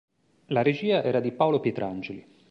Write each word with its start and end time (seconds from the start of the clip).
La 0.47 0.63
regia 0.63 1.03
era 1.03 1.19
di 1.19 1.31
Paolo 1.31 1.59
Pietrangeli. 1.59 2.25